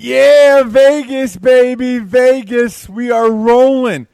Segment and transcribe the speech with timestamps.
[0.00, 2.88] Yeah, Vegas, baby, Vegas.
[2.88, 4.06] We are rolling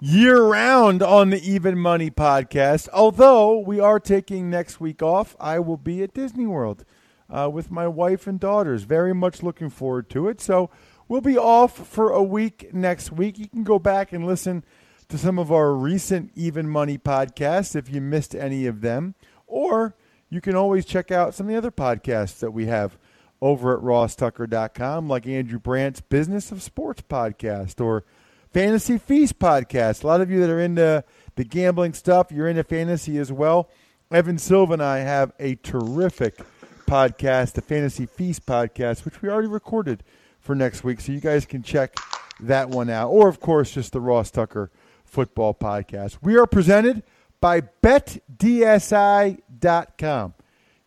[0.00, 2.88] year round on the Even Money podcast.
[2.92, 6.84] Although we are taking next week off, I will be at Disney World
[7.28, 8.84] uh, with my wife and daughters.
[8.84, 10.40] Very much looking forward to it.
[10.40, 10.70] So
[11.08, 13.36] we'll be off for a week next week.
[13.36, 14.64] You can go back and listen
[15.08, 19.16] to some of our recent Even Money podcasts if you missed any of them,
[19.48, 19.96] or
[20.30, 22.96] you can always check out some of the other podcasts that we have
[23.44, 28.04] over at rosstucker.com, like Andrew Brandt's Business of Sports podcast or
[28.50, 30.02] Fantasy Feast podcast.
[30.02, 33.68] A lot of you that are into the gambling stuff, you're into fantasy as well.
[34.10, 36.38] Evan Silva and I have a terrific
[36.86, 40.02] podcast, the Fantasy Feast podcast, which we already recorded
[40.40, 41.02] for next week.
[41.02, 41.98] So you guys can check
[42.40, 43.10] that one out.
[43.10, 44.70] Or, of course, just the Ross Tucker
[45.04, 46.16] football podcast.
[46.22, 47.02] We are presented
[47.42, 48.24] by BetDSI.com,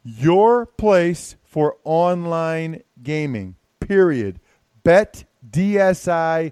[0.04, 4.40] your place for online gaming, period.
[4.86, 6.52] BetDSI.com.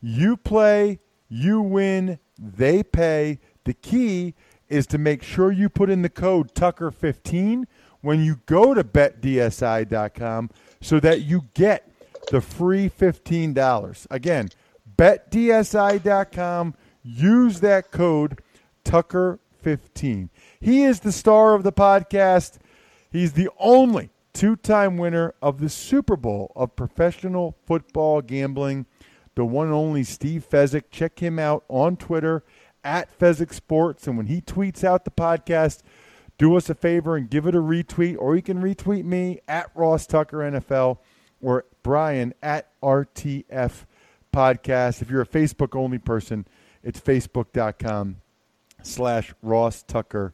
[0.00, 0.98] You play,
[1.28, 3.38] you win, they pay.
[3.62, 4.34] The key
[4.68, 7.66] is to make sure you put in the code Tucker15
[8.00, 11.88] when you go to betdsi.com so that you get
[12.32, 14.08] the free $15.
[14.10, 14.48] Again,
[14.96, 16.74] betdsi.com.
[17.04, 18.40] Use that code
[18.84, 20.30] Tucker15.
[20.58, 22.58] He is the star of the podcast.
[23.10, 28.86] He's the only two time winner of the Super Bowl of professional football gambling,
[29.34, 30.84] the one and only Steve Fezzik.
[30.90, 32.44] Check him out on Twitter
[32.84, 34.06] at Fezzik Sports.
[34.06, 35.82] And when he tweets out the podcast,
[36.38, 39.70] do us a favor and give it a retweet, or you can retweet me at
[39.74, 40.98] Ross Tucker NFL
[41.42, 43.84] or Brian at RTF
[44.32, 45.02] Podcast.
[45.02, 46.46] If you're a Facebook only person,
[46.82, 48.16] it's facebook.com
[48.82, 50.32] slash Ross Tucker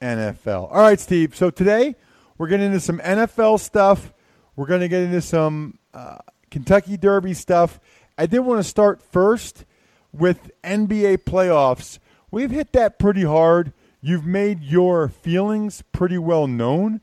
[0.00, 0.72] NFL.
[0.72, 1.36] All right, Steve.
[1.36, 1.94] So today
[2.38, 4.12] we're getting into some NFL stuff.
[4.56, 6.18] We're going to get into some uh,
[6.50, 7.80] Kentucky Derby stuff.
[8.16, 9.64] I did want to start first
[10.12, 11.98] with NBA playoffs.
[12.30, 13.72] We've hit that pretty hard.
[14.00, 17.00] You've made your feelings pretty well known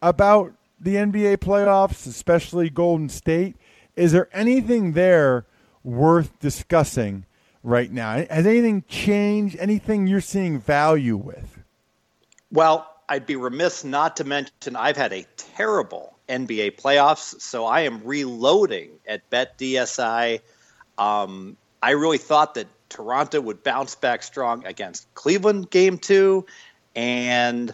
[0.00, 3.56] about the NBA playoffs, especially Golden State.
[3.96, 5.46] Is there anything there
[5.82, 7.24] worth discussing
[7.62, 8.24] right now?
[8.30, 9.56] Has anything changed?
[9.58, 11.64] Anything you're seeing value with?
[12.50, 17.82] Well, I'd be remiss not to mention I've had a terrible NBA playoffs, so I
[17.82, 20.40] am reloading at BetDSI.
[20.98, 26.46] Um, I really thought that Toronto would bounce back strong against Cleveland game two.
[26.94, 27.72] And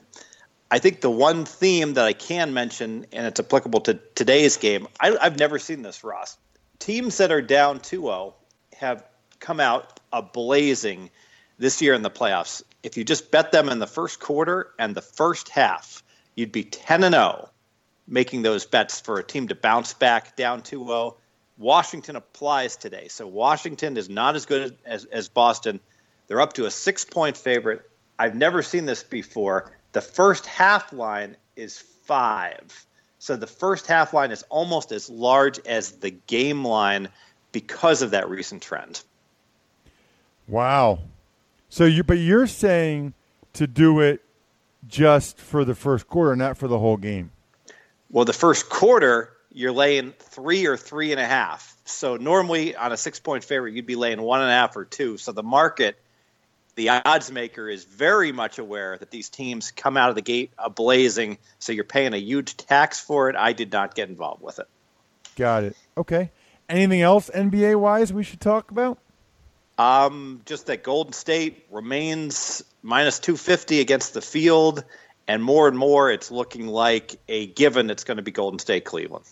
[0.71, 4.89] I think the one theme that I can mention, and it's applicable to today's game,
[5.01, 6.37] I, have never seen this, Ross.
[6.79, 8.35] Teams that are down 2 0
[8.77, 9.05] have
[9.39, 11.11] come out a blazing
[11.59, 14.95] this year in the playoffs if you just bet them in the first quarter and
[14.95, 16.03] the first half,
[16.35, 17.49] you'd be 10 and 0
[18.07, 21.17] making those bets for a team to bounce back down 2 0.
[21.59, 23.09] Washington applies today.
[23.09, 25.81] So Washington is not as good as, as Boston.
[26.27, 27.89] They're up to a six point favorite.
[28.19, 29.73] I've never seen this before.
[29.93, 32.87] The first half line is five.
[33.19, 37.09] So the first half line is almost as large as the game line
[37.53, 39.03] because of that recent trend.
[40.49, 40.99] Wow.
[41.73, 43.15] So you, but you're saying
[43.55, 44.23] to do it
[44.87, 47.31] just for the first quarter, not for the whole game.
[48.11, 51.75] Well, the first quarter, you're laying three or three and a half.
[51.87, 54.85] So normally on a six point favorite, you'd be laying one and a half or
[54.85, 55.17] two.
[55.17, 55.99] So the market,
[56.75, 60.51] the odds maker, is very much aware that these teams come out of the gate
[60.75, 61.39] blazing.
[61.59, 63.37] So you're paying a huge tax for it.
[63.37, 64.69] I did not get involved with it.
[65.37, 65.77] Got it.
[65.97, 66.33] Okay.
[66.69, 68.99] Anything else NBA wise we should talk about?
[69.79, 74.85] Um, just that Golden State remains minus 250 against the field,
[75.27, 78.85] and more and more it's looking like a given it's going to be Golden State
[78.85, 79.25] Cleveland.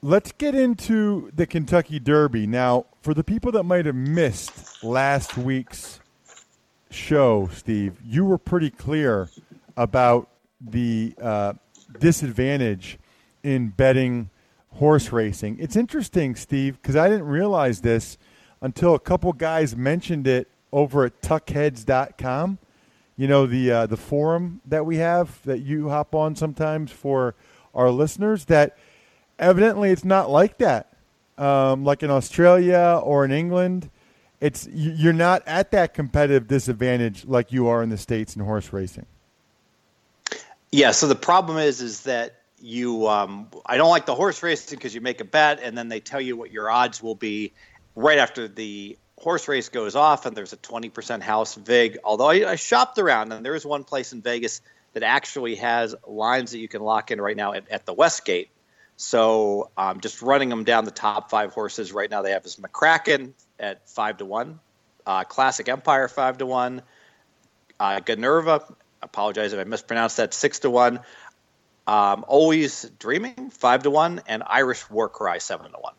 [0.00, 2.46] Let's get into the Kentucky Derby.
[2.46, 5.98] Now, for the people that might have missed last week's
[6.90, 9.28] show, Steve, you were pretty clear
[9.76, 10.28] about
[10.60, 11.54] the uh,
[11.98, 12.98] disadvantage
[13.42, 14.30] in betting
[14.78, 15.58] horse racing.
[15.58, 18.16] It's interesting, Steve, because I didn't realize this
[18.60, 22.58] until a couple guys mentioned it over at tuckheads.com.
[23.16, 27.34] You know, the, uh, the forum that we have that you hop on sometimes for
[27.74, 28.78] our listeners, that
[29.38, 30.92] evidently it's not like that.
[31.36, 33.90] Um, like in Australia or in England,
[34.40, 38.72] it's you're not at that competitive disadvantage like you are in the states in horse
[38.72, 39.06] racing.
[40.70, 40.90] Yeah.
[40.92, 44.94] So the problem is, is that you um, I don't like the horse racing because
[44.94, 47.52] you make a bet and then they tell you what your odds will be
[47.94, 51.98] right after the horse race goes off and there's a 20% house vig.
[52.04, 54.60] Although I, I, shopped around and there is one place in vegas
[54.92, 58.50] that actually has lines that you can lock in right now at, at the westgate.
[58.96, 62.56] So um, just running them down the top five horses right now they have is
[62.56, 64.60] McCraken at five to one
[65.06, 66.82] uh, classic empire five to one
[67.80, 71.00] uh, Ganerva, apologize if i mispronounced that six to one
[71.88, 75.94] um, Always Dreaming, 5 to 1, and Irish War Cry, 7 to 1.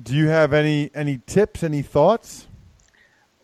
[0.00, 2.46] Do you have any any tips, any thoughts?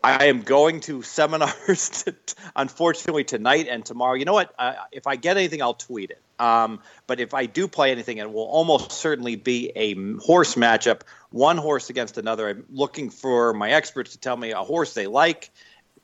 [0.03, 2.15] I am going to seminars, to,
[2.55, 4.13] unfortunately, tonight and tomorrow.
[4.13, 4.53] You know what?
[4.57, 6.21] Uh, if I get anything, I'll tweet it.
[6.39, 11.01] Um, but if I do play anything, it will almost certainly be a horse matchup,
[11.31, 12.47] one horse against another.
[12.47, 15.49] I'm looking for my experts to tell me a horse they like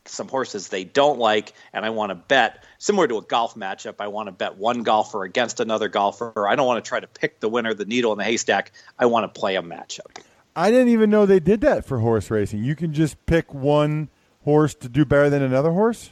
[0.05, 3.95] some horses they don't like, and I want to bet similar to a golf matchup.
[3.99, 6.47] I want to bet one golfer against another golfer.
[6.47, 8.71] I don't want to try to pick the winner, the needle in the haystack.
[8.97, 10.23] I want to play a matchup.
[10.55, 12.63] I didn't even know they did that for horse racing.
[12.63, 14.09] You can just pick one
[14.43, 16.11] horse to do better than another horse.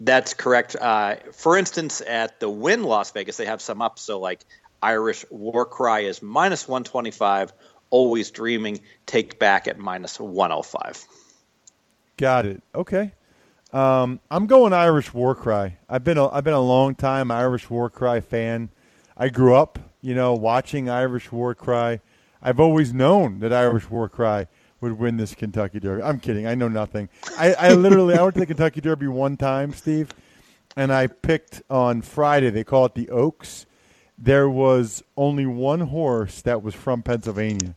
[0.00, 0.76] That's correct.
[0.76, 3.98] Uh, for instance, at the Wynn Las Vegas, they have some up.
[3.98, 4.44] So, like
[4.82, 7.52] Irish War Cry is minus 125,
[7.90, 11.06] Always Dreaming, Take Back at minus 105.
[12.22, 12.62] Got it.
[12.72, 13.14] Okay.
[13.72, 15.78] Um, I'm going Irish War Cry.
[15.88, 18.68] I've been a, I've been a long time Irish War Cry fan.
[19.16, 21.98] I grew up, you know, watching Irish War Cry.
[22.40, 24.46] I've always known that Irish War Cry
[24.80, 26.04] would win this Kentucky Derby.
[26.04, 26.46] I'm kidding.
[26.46, 27.08] I know nothing.
[27.36, 30.10] I, I literally I went to the Kentucky Derby one time, Steve,
[30.76, 32.50] and I picked on Friday.
[32.50, 33.66] They call it the Oaks.
[34.16, 37.74] There was only one horse that was from Pennsylvania,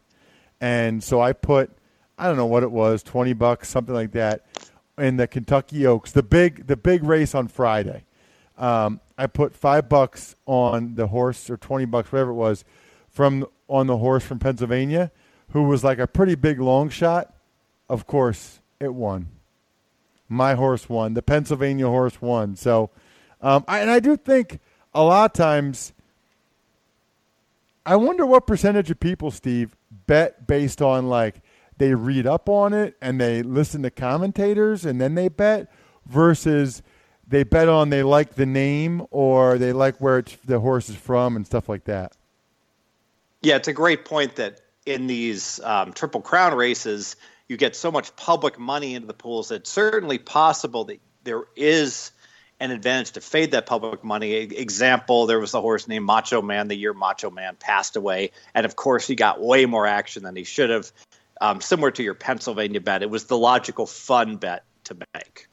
[0.61, 1.75] and so I put
[2.17, 4.45] I don't know what it was, twenty bucks, something like that,
[4.97, 8.03] in the Kentucky Oaks, the big the big race on Friday.
[8.57, 12.63] Um, I put five bucks on the horse or twenty bucks, whatever it was,
[13.09, 15.11] from on the horse from Pennsylvania,
[15.51, 17.33] who was like a pretty big long shot.
[17.89, 19.27] Of course, it won.
[20.29, 21.13] My horse won.
[21.13, 22.55] The Pennsylvania horse won.
[22.55, 22.89] So,
[23.41, 24.59] um, I, and I do think
[24.93, 25.91] a lot of times.
[27.85, 29.75] I wonder what percentage of people, Steve,
[30.07, 31.43] bet based on like
[31.77, 35.71] they read up on it and they listen to commentators and then they bet
[36.05, 36.81] versus
[37.27, 41.35] they bet on they like the name or they like where the horse is from
[41.35, 42.13] and stuff like that.
[43.41, 47.15] Yeah, it's a great point that in these um, Triple Crown races,
[47.47, 51.43] you get so much public money into the pools that it's certainly possible that there
[51.55, 52.11] is
[52.59, 54.33] an advantage to fade that public money.
[54.33, 58.31] Example, there was a horse named Macho Man the year Macho Man passed away.
[58.53, 60.91] And of course, he got way more action than he should have
[61.41, 63.01] um, similar to your Pennsylvania bet.
[63.01, 65.47] It was the logical, fun bet to make.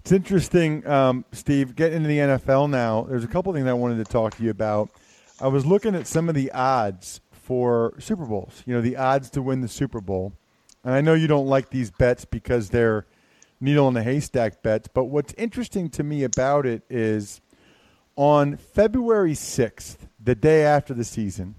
[0.00, 1.76] It's interesting, um, Steve.
[1.76, 4.50] Getting into the NFL now, there's a couple things I wanted to talk to you
[4.50, 4.90] about.
[5.40, 8.62] I was looking at some of the odds for Super Bowls.
[8.66, 10.32] You know, the odds to win the Super Bowl.
[10.84, 13.06] And I know you don't like these bets because they're
[13.60, 14.88] needle in the haystack bets.
[14.92, 17.42] But what's interesting to me about it is
[18.16, 21.56] on February 6th, the day after the season,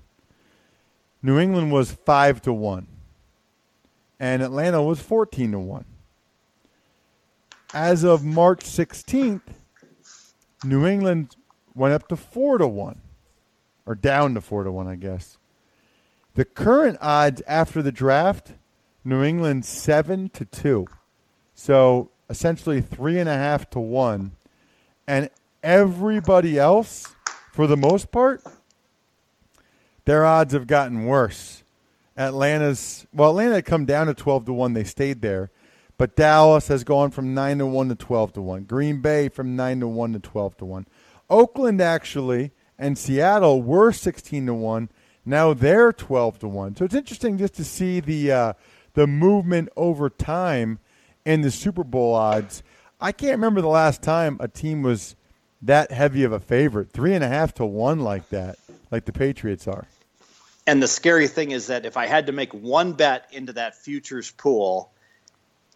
[1.21, 2.87] New England was 5 to 1
[4.21, 5.85] and Atlanta was 14 to 1.
[7.73, 9.41] As of March 16th,
[10.63, 11.35] New England
[11.73, 13.01] went up to 4 to 1
[13.87, 15.39] or down to 4 to 1, I guess.
[16.35, 18.53] The current odds after the draft,
[19.03, 20.85] New England 7 to 2.
[21.55, 24.33] So essentially three and a half to one.
[25.07, 25.31] And
[25.63, 27.15] everybody else,
[27.51, 28.43] for the most part,
[30.05, 31.63] their odds have gotten worse.
[32.17, 34.73] Atlanta's well, Atlanta had come down to twelve to one.
[34.73, 35.51] They stayed there,
[35.97, 38.63] but Dallas has gone from nine to one to twelve to one.
[38.63, 40.87] Green Bay from nine to one to twelve to one.
[41.29, 44.89] Oakland actually and Seattle were sixteen to one.
[45.23, 46.75] Now they're twelve to one.
[46.75, 48.53] So it's interesting just to see the uh,
[48.93, 50.79] the movement over time
[51.23, 52.63] in the Super Bowl odds.
[52.99, 55.15] I can't remember the last time a team was
[55.61, 58.57] that heavy of a favorite, three and a half to one like that,
[58.89, 59.85] like the Patriots are.
[60.67, 63.75] And the scary thing is that if I had to make one bet into that
[63.75, 64.91] futures pool,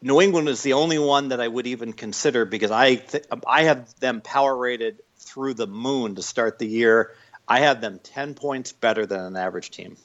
[0.02, 3.64] New England is the only one that I would even consider because I th- I
[3.64, 7.16] have them power rated through the moon to start the year.
[7.48, 9.98] I have them 10 points better than an average team.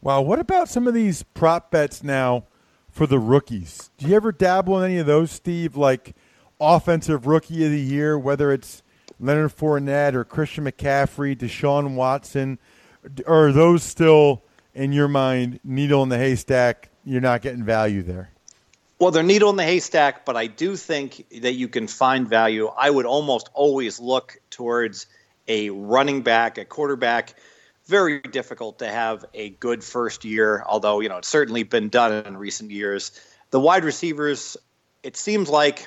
[0.00, 2.44] Wow, what about some of these prop bets now
[2.90, 3.90] for the rookies?
[3.98, 5.76] Do you ever dabble in any of those, Steve?
[5.76, 6.14] Like
[6.60, 8.82] offensive rookie of the year, whether it's
[9.18, 12.58] Leonard Fournette or Christian McCaffrey, Deshaun Watson,
[13.26, 14.42] are those still
[14.74, 16.90] in your mind needle in the haystack?
[17.04, 18.30] You're not getting value there.
[18.98, 22.66] Well, they're needle in the haystack, but I do think that you can find value.
[22.66, 25.06] I would almost always look towards
[25.46, 27.34] a running back, a quarterback.
[27.86, 32.26] Very difficult to have a good first year, although you know it's certainly been done
[32.26, 33.12] in recent years.
[33.50, 34.56] The wide receivers,
[35.02, 35.86] it seems like,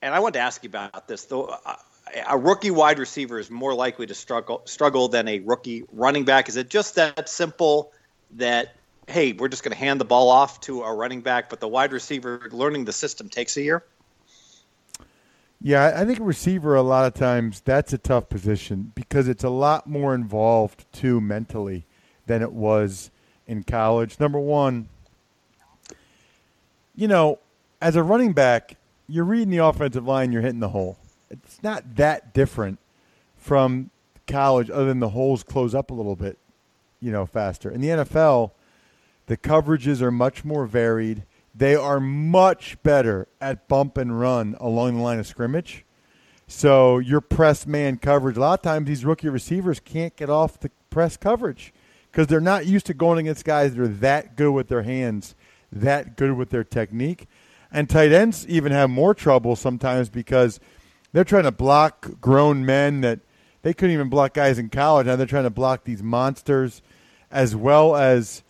[0.00, 1.24] and I want to ask you about this.
[1.24, 1.76] Though uh,
[2.26, 6.48] a rookie wide receiver is more likely to struggle struggle than a rookie running back.
[6.48, 7.92] Is it just that simple
[8.32, 8.74] that
[9.08, 11.68] hey, we're just going to hand the ball off to a running back, but the
[11.68, 13.84] wide receiver learning the system takes a year?
[15.60, 19.48] Yeah, I think receiver a lot of times that's a tough position because it's a
[19.48, 21.86] lot more involved too mentally
[22.26, 23.10] than it was
[23.46, 24.20] in college.
[24.20, 24.88] Number one,
[26.94, 27.38] you know,
[27.80, 28.76] as a running back,
[29.08, 30.98] you're reading the offensive line, you're hitting the hole.
[31.30, 32.78] It's not that different
[33.36, 33.90] from
[34.26, 36.38] college, other than the holes close up a little bit,
[37.00, 37.70] you know, faster.
[37.70, 38.52] In the NFL,
[39.26, 41.24] the coverages are much more varied.
[41.54, 45.84] They are much better at bump and run along the line of scrimmage.
[46.48, 50.60] So your press man coverage, a lot of times these rookie receivers can't get off
[50.60, 51.72] the press coverage
[52.10, 55.34] because they're not used to going against guys that are that good with their hands,
[55.72, 57.26] that good with their technique.
[57.72, 60.60] And tight ends even have more trouble sometimes because
[61.12, 63.20] they're trying to block grown men that
[63.62, 65.06] they couldn't even block guys in college.
[65.06, 66.82] Now they're trying to block these monsters
[67.30, 68.42] as well as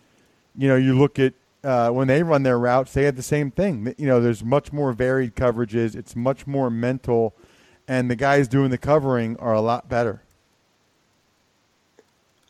[0.56, 3.50] you know, you look at uh, when they run their routes, they have the same
[3.50, 3.94] thing.
[3.98, 5.94] You know, there's much more varied coverages.
[5.96, 7.34] It's much more mental,
[7.88, 10.22] and the guys doing the covering are a lot better.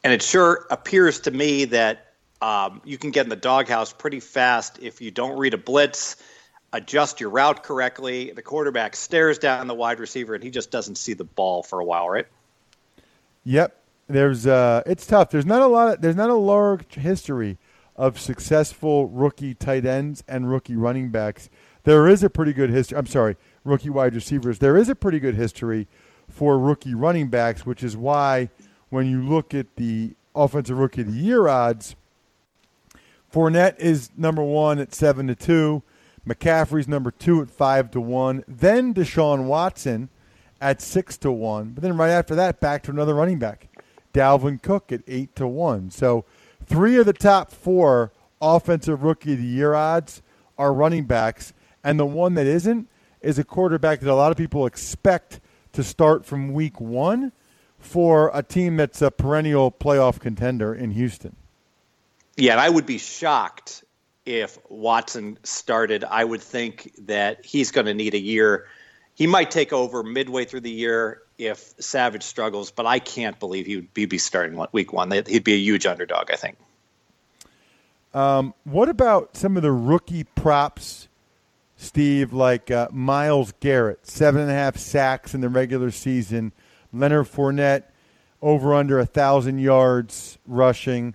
[0.05, 4.21] And it sure appears to me that um, you can get in the doghouse pretty
[4.21, 6.17] fast if you don't read a blitz,
[6.73, 8.33] adjust your route correctly.
[8.33, 11.81] The quarterback stares down the wide receiver, and he just doesn't see the ball for
[11.81, 12.27] a while, right?
[13.45, 13.83] Yep.
[14.09, 15.31] There's uh, it's tough.
[15.31, 15.95] There's not a lot.
[15.95, 17.59] Of, there's not a large history
[17.97, 21.49] of successful rookie tight ends and rookie running backs.
[21.83, 22.99] There is a pretty good history.
[22.99, 24.59] I'm sorry, rookie wide receivers.
[24.59, 25.89] There is a pretty good history
[26.29, 28.51] for rookie running backs, which is why
[28.91, 31.97] when you look at the offensive rookie of the year odds,
[33.33, 35.83] Fournette is number one at seven to two.
[36.27, 38.45] McCaffrey's number two at five to one.
[38.49, 40.09] Then Deshaun Watson
[40.61, 41.71] at six to one.
[41.71, 43.69] But then right after that, back to another running back,
[44.13, 45.91] Dalvin Cook at eight to one.
[45.91, 46.25] So
[46.67, 50.21] Three of the top four offensive rookie of the year odds
[50.59, 51.53] are running backs,
[51.85, 52.89] and the one that isn't
[53.21, 55.41] is a quarterback that a lot of people expect
[55.73, 57.33] to start from week one
[57.79, 61.37] for a team that's a perennial playoff contender in Houston.
[62.37, 63.85] Yeah, and I would be shocked
[64.27, 66.05] if Watson started.
[66.05, 68.67] I would think that he's going to need a year.
[69.15, 73.67] He might take over midway through the year if Savage struggles, but I can't believe
[73.67, 75.11] he would be starting week one.
[75.11, 76.57] He'd be a huge underdog, I think.
[78.13, 81.09] Um, what about some of the rookie props,
[81.77, 86.53] Steve, like uh, Myles Garrett, seven and a half sacks in the regular season,
[86.93, 87.85] Leonard Fournette,
[88.41, 91.15] over under a thousand yards rushing,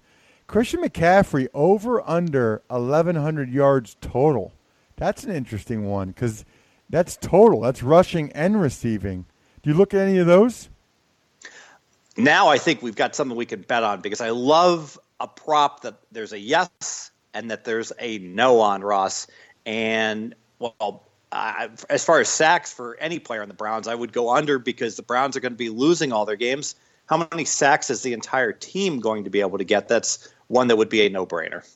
[0.52, 4.52] Christian McCaffrey, over under 1,100 yards total.
[4.98, 6.44] That's an interesting one because
[6.90, 7.62] that's total.
[7.62, 9.24] That's rushing and receiving.
[9.64, 10.68] Do you look at any of those?
[12.18, 15.84] Now I think we've got something we can bet on because I love a prop
[15.84, 19.28] that there's a yes and that there's a no on Ross.
[19.66, 24.12] And well, uh, as far as sacks for any player in the Browns, I would
[24.12, 26.76] go under because the Browns are going to be losing all their games.
[27.06, 29.88] How many sacks is the entire team going to be able to get?
[29.88, 31.68] That's one that would be a no brainer.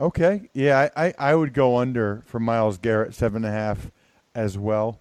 [0.00, 0.48] Okay.
[0.54, 3.90] Yeah, I, I would go under for Myles Garrett, seven and a half
[4.34, 5.00] as well.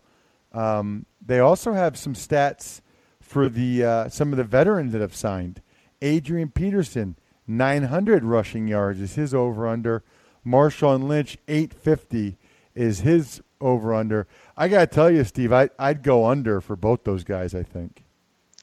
[0.54, 2.82] Um, they also have some stats
[3.22, 5.62] for the uh, some of the veterans that have signed.
[6.02, 7.16] Adrian Peterson,
[7.48, 10.04] 900 rushing yards is his over under.
[10.46, 12.38] Marshawn Lynch, 850
[12.74, 14.26] is his over under.
[14.58, 17.54] I got to tell you, Steve, I, I'd go under for both those guys.
[17.54, 18.04] I think.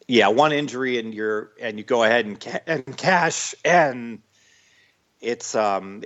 [0.08, 4.20] Yeah, one injury and you're and you go ahead and ca- and cash and
[5.20, 6.02] it's um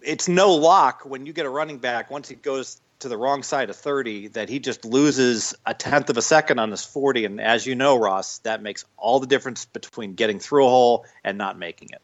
[0.00, 3.42] it's no lock when you get a running back once he goes to the wrong
[3.42, 7.24] side of 30 that he just loses a tenth of a second on his 40
[7.24, 11.04] and as you know Ross that makes all the difference between getting through a hole
[11.24, 12.00] and not making it.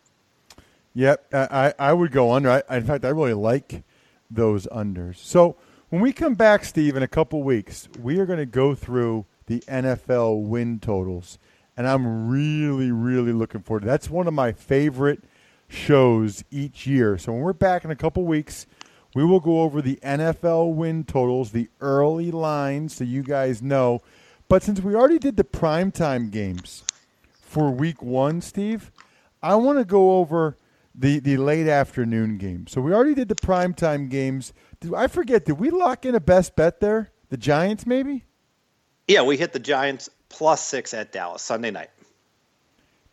[0.95, 2.51] Yep, I, I would go under.
[2.51, 3.85] I, in fact, I really like
[4.29, 5.19] those unders.
[5.19, 5.57] So
[5.91, 9.25] when we come back, Steve, in a couple weeks, we are going to go through
[9.49, 11.39] the NFL win totals,
[11.77, 13.87] and I'm really, really looking forward to.
[13.87, 13.93] That.
[13.93, 15.25] That's one of my favorite
[15.69, 17.19] shows each year.
[17.19, 18.67] So when we're back in a couple weeks,
[19.15, 24.03] we will go over the NFL win totals, the early lines, so you guys know.
[24.49, 26.85] But since we already did the primetime games
[27.43, 28.91] for week one, Steve,
[29.43, 30.57] I want to go over
[30.95, 32.73] the, the late afternoon games.
[32.73, 34.53] So we already did the primetime games.
[34.81, 37.13] Did, I forget, did we lock in a best bet there?
[37.31, 38.25] The Giants, maybe?
[39.09, 41.89] Yeah, we hit the Giants plus six at Dallas Sunday night.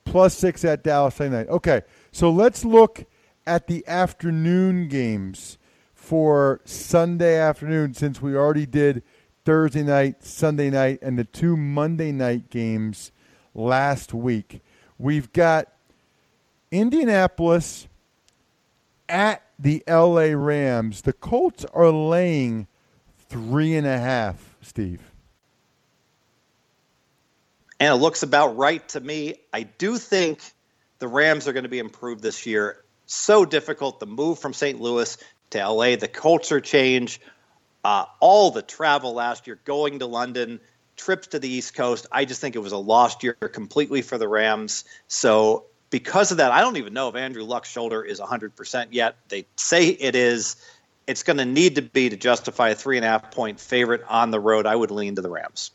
[0.03, 1.47] Plus six at Dallas Sunday night.
[1.47, 3.05] Okay, so let's look
[3.47, 5.57] at the afternoon games
[5.93, 9.03] for Sunday afternoon since we already did
[9.45, 13.13] Thursday night, Sunday night, and the two Monday night games
[13.53, 14.61] last week.
[14.97, 15.71] We've got
[16.71, 17.87] Indianapolis
[19.07, 21.03] at the LA Rams.
[21.03, 22.67] The Colts are laying
[23.29, 25.14] three and a half, Steve.
[27.85, 29.35] And it looks about right to me.
[29.53, 30.41] I do think
[30.97, 32.83] the Rams are going to be improved this year.
[33.05, 34.81] So difficult the move from St.
[34.81, 35.15] Louis
[35.51, 37.21] to LA, the culture change,
[37.83, 40.61] uh, all the travel last year, going to London,
[40.97, 42.07] trips to the East Coast.
[42.11, 44.85] I just think it was a lost year completely for the Rams.
[45.07, 49.15] So because of that, I don't even know if Andrew Luck's shoulder is 100% yet.
[49.27, 50.55] They say it is.
[51.05, 54.01] It's going to need to be to justify a three and a half point favorite
[54.09, 54.65] on the road.
[54.65, 55.69] I would lean to the Rams.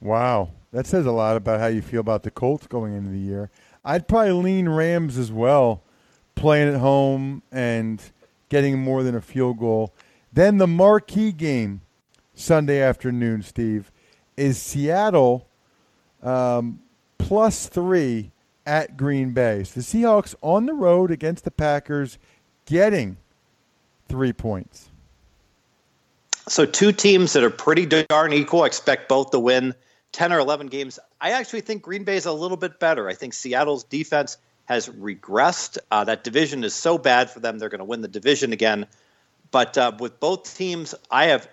[0.00, 0.50] Wow.
[0.72, 3.50] That says a lot about how you feel about the Colts going into the year.
[3.84, 5.82] I'd probably lean Rams as well,
[6.34, 8.02] playing at home and
[8.48, 9.94] getting more than a field goal.
[10.32, 11.80] Then the marquee game
[12.34, 13.90] Sunday afternoon, Steve,
[14.36, 15.46] is Seattle
[16.22, 16.80] um,
[17.18, 18.32] plus three
[18.66, 19.64] at Green Bay.
[19.64, 22.18] So the Seahawks on the road against the Packers
[22.66, 23.16] getting
[24.08, 24.90] three points.
[26.48, 28.62] So two teams that are pretty darn equal.
[28.62, 29.74] I expect both to win
[30.12, 30.98] 10 or 11 games.
[31.20, 33.08] I actually think Green Bay is a little bit better.
[33.08, 35.78] I think Seattle's defense has regressed.
[35.90, 38.86] Uh, that division is so bad for them, they're going to win the division again.
[39.50, 41.48] But uh, with both teams, I have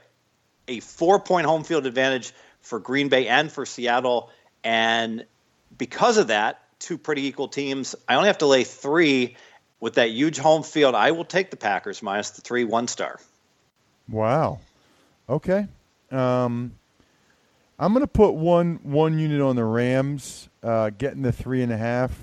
[0.67, 4.31] a four point home field advantage for Green Bay and for Seattle.
[4.63, 5.25] And
[5.77, 7.95] because of that, two pretty equal teams.
[8.07, 9.37] I only have to lay three
[9.79, 10.95] with that huge home field.
[10.95, 13.19] I will take the Packers minus the three, one star.
[14.09, 14.59] Wow.
[15.29, 15.67] Okay.
[16.11, 16.73] Um,
[17.83, 21.69] I'm going to put one one unit on the Rams, uh, getting the three and
[21.69, 22.17] a half.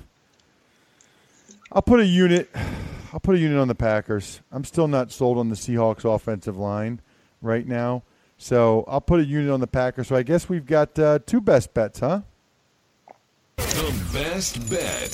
[1.71, 2.49] I'll put a unit.
[3.13, 4.41] I'll put a unit on the Packers.
[4.51, 7.03] I'm still not sold on the Seahawks offensive line
[7.43, 8.05] right now,
[8.39, 10.09] so I'll put a unit on the Packers.
[10.09, 12.23] So I guess we've got uh, two best bets, huh?
[13.57, 15.11] The best bet.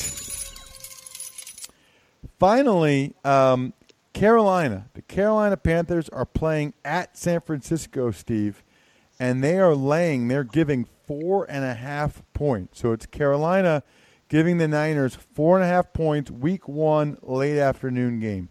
[2.38, 3.72] Finally, um,
[4.12, 4.86] Carolina.
[4.94, 8.62] The Carolina Panthers are playing at San Francisco, Steve,
[9.18, 10.28] and they are laying.
[10.28, 12.80] They're giving four and a half points.
[12.80, 13.82] So it's Carolina
[14.28, 16.30] giving the Niners four and a half points.
[16.30, 18.48] Week one, late afternoon game.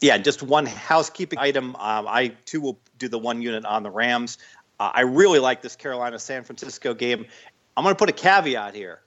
[0.00, 1.76] Yeah, just one housekeeping item.
[1.76, 4.38] Um, I too will do the one unit on the Rams.
[4.80, 7.26] Uh, I really like this Carolina San Francisco game.
[7.76, 9.00] I'm going to put a caveat here.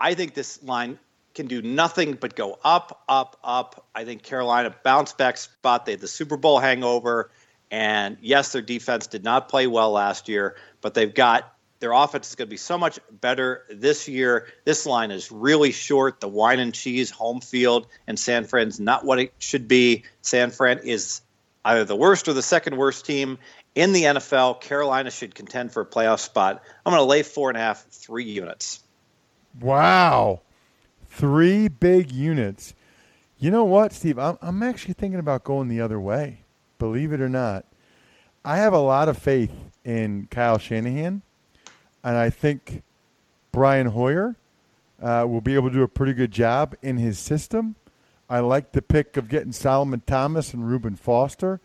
[0.00, 0.98] I think this line
[1.34, 3.86] can do nothing but go up, up, up.
[3.94, 5.84] I think Carolina bounce back spot.
[5.84, 7.30] They had the Super Bowl hangover.
[7.70, 12.30] And yes, their defense did not play well last year, but they've got their offense
[12.30, 14.48] is going to be so much better this year.
[14.64, 16.20] This line is really short.
[16.20, 20.04] The wine and cheese home field and San Fran's not what it should be.
[20.22, 21.20] San Fran is
[21.64, 23.38] either the worst or the second worst team
[23.74, 24.60] in the NFL.
[24.60, 26.62] Carolina should contend for a playoff spot.
[26.84, 28.82] I'm going to lay four and a half, three units.
[29.60, 30.40] Wow.
[31.10, 32.74] Three big units.
[33.38, 34.18] You know what, Steve?
[34.18, 36.40] I'm, I'm actually thinking about going the other way,
[36.78, 37.64] believe it or not.
[38.44, 39.52] I have a lot of faith
[39.84, 41.22] in Kyle Shanahan,
[42.04, 42.82] and I think
[43.52, 44.36] Brian Hoyer
[45.02, 47.76] uh, will be able to do a pretty good job in his system.
[48.30, 51.60] I like the pick of getting Solomon Thomas and Reuben Foster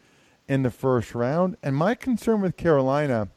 [0.47, 1.57] in the first round.
[1.61, 3.29] And my concern with Carolina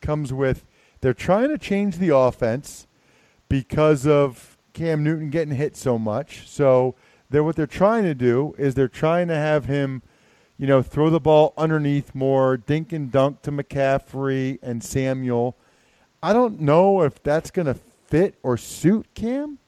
[0.00, 0.64] comes with
[1.00, 2.86] they're trying to change the offense
[3.48, 6.48] because of Cam Newton getting hit so much.
[6.48, 6.94] So
[7.30, 10.02] they're what they're trying to do is they're trying to have him,
[10.56, 15.56] you know, throw the ball underneath more, dink and dunk to McCaffrey and Samuel.
[16.22, 17.74] I don't know if that's going to
[18.06, 19.58] fit or suit Cam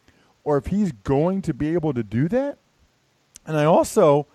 [0.44, 2.58] or if he's going to be able to do that.
[3.46, 4.26] And I also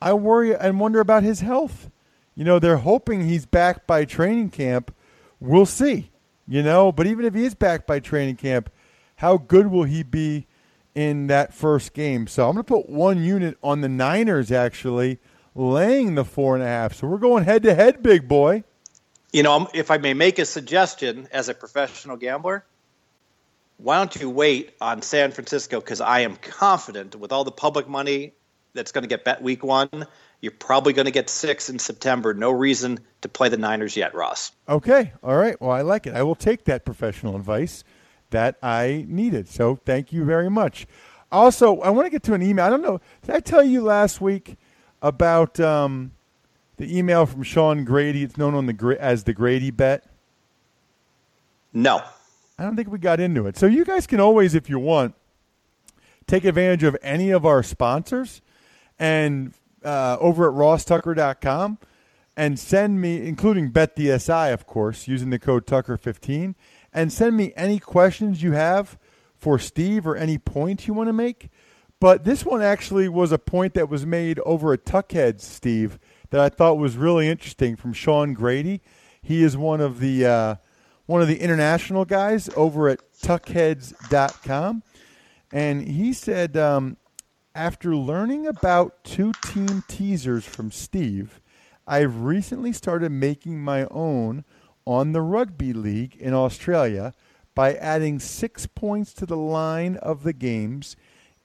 [0.00, 1.88] I worry and wonder about his health.
[2.34, 4.94] You know, they're hoping he's back by training camp.
[5.38, 6.10] We'll see.
[6.48, 8.70] You know, but even if he is back by training camp,
[9.16, 10.46] how good will he be
[10.94, 12.26] in that first game?
[12.26, 15.20] So I'm going to put one unit on the Niners actually
[15.54, 16.94] laying the four and a half.
[16.94, 18.64] So we're going head to head, big boy.
[19.32, 22.64] You know, if I may make a suggestion as a professional gambler,
[23.78, 25.80] why don't you wait on San Francisco?
[25.80, 28.34] Because I am confident with all the public money
[28.74, 30.06] that's going to get bet week one.
[30.40, 32.34] You're probably going to get six in September.
[32.34, 34.52] No reason to play the Niners yet, Ross.
[34.68, 35.12] Okay.
[35.22, 35.60] All right.
[35.60, 36.14] Well, I like it.
[36.14, 37.84] I will take that professional advice
[38.30, 39.48] that I needed.
[39.48, 40.86] So thank you very much.
[41.30, 42.64] Also, I want to get to an email.
[42.64, 43.00] I don't know.
[43.22, 44.56] Did I tell you last week
[45.02, 46.12] about um,
[46.78, 48.22] the email from Sean Grady?
[48.22, 50.04] It's known on the as the Grady bet.
[51.72, 52.02] No.
[52.58, 53.56] I don't think we got into it.
[53.56, 55.14] So you guys can always, if you want,
[56.26, 58.40] take advantage of any of our sponsors
[58.98, 59.52] and
[59.84, 61.78] uh, over at rosstucker.com
[62.36, 66.54] and send me, including BetDSI, of course, using the code Tucker15,
[66.92, 68.98] and send me any questions you have
[69.36, 71.50] for Steve or any point you want to make.
[72.02, 76.40] But this one actually was a point that was made over at Tuckheads, Steve, that
[76.40, 78.80] I thought was really interesting from Sean Grady.
[79.22, 80.54] He is one of the uh,
[81.06, 84.82] one of the international guys over at Tuckheads.com,
[85.52, 86.96] and he said um,
[87.54, 91.40] after learning about two team teasers from Steve,
[91.86, 94.44] I've recently started making my own
[94.84, 97.14] on the rugby league in Australia
[97.54, 100.96] by adding six points to the line of the games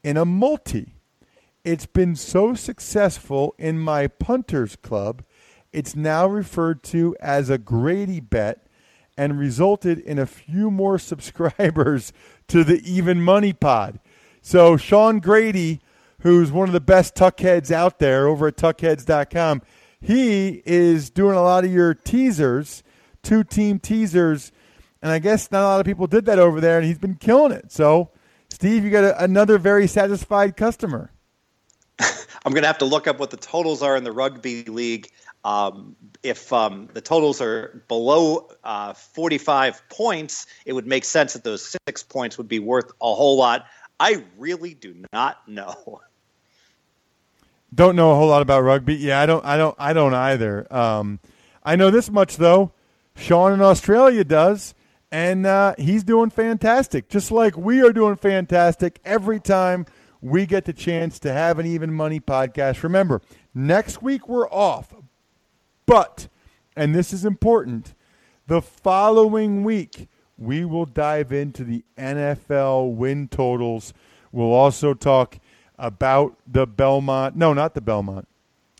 [0.07, 0.93] in a multi.
[1.65, 5.21] It's been so successful in my punters club,
[5.73, 8.67] it's now referred to as a Grady bet
[9.17, 12.13] and resulted in a few more subscribers
[12.47, 13.99] to the Even Money Pod.
[14.41, 15.81] So Sean Grady
[16.21, 19.61] who's one of the best tuckheads out there over at tuckheads.com.
[19.99, 22.81] He is doing a lot of your teasers,
[23.23, 24.53] two team teasers,
[25.01, 27.15] and I guess not a lot of people did that over there, and he's been
[27.15, 27.73] killing it.
[27.73, 28.11] So,
[28.49, 31.11] Steve, you got a, another very satisfied customer.
[31.99, 35.09] I'm going to have to look up what the totals are in the rugby league.
[35.43, 41.43] Um, if um, the totals are below uh, 45 points, it would make sense that
[41.43, 43.65] those six points would be worth a whole lot.
[43.99, 46.01] I really do not know.
[47.73, 48.95] Don't know a whole lot about rugby.
[48.95, 49.43] Yeah, I don't.
[49.45, 49.75] I don't.
[49.77, 50.73] I don't either.
[50.73, 51.19] Um,
[51.63, 52.71] I know this much though.
[53.15, 54.73] Sean in Australia does,
[55.11, 57.09] and uh, he's doing fantastic.
[57.09, 59.85] Just like we are doing fantastic every time
[60.21, 62.83] we get the chance to have an even money podcast.
[62.83, 63.21] Remember,
[63.53, 64.93] next week we're off,
[65.85, 66.27] but
[66.75, 67.93] and this is important.
[68.47, 73.93] The following week we will dive into the NFL win totals.
[74.31, 75.39] We'll also talk
[75.77, 77.35] about the Belmont.
[77.35, 78.27] No, not the Belmont.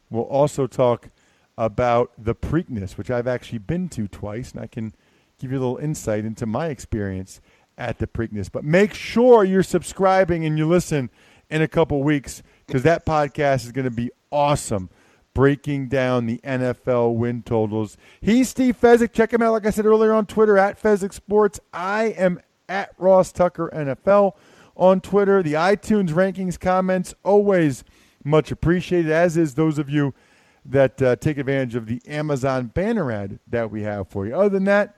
[0.10, 1.10] We'll also talk
[1.58, 4.94] about the Preakness, which I've actually been to twice, and I can
[5.40, 7.42] give you a little insight into my experience
[7.78, 8.52] at the Preakness.
[8.52, 11.10] But make sure you're subscribing and you listen
[11.50, 14.90] in a couple weeks because that podcast is going to be awesome.
[15.34, 17.96] Breaking down the NFL win totals.
[18.20, 19.14] He's Steve Fezzik.
[19.14, 21.60] Check him out, like I said earlier, on Twitter at Fezzik Sports.
[21.72, 24.34] I am at Ross Tucker NFL
[24.76, 25.44] on Twitter.
[25.44, 27.84] The iTunes rankings comments always
[28.24, 30.16] much appreciated, as is those of you
[30.66, 34.36] that uh, take advantage of the Amazon banner ad that we have for you.
[34.36, 34.98] Other than that,